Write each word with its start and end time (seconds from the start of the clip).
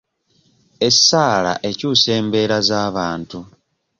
Essaala 0.87 1.53
ekyusa 1.69 2.09
embeera 2.19 2.57
z'abantu. 2.67 3.39